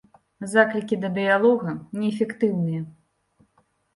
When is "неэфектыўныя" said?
2.03-2.81